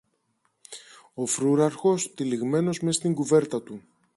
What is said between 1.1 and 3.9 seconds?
ο φρούραρχος, τυλιγμένος μες στην κουβέρτα του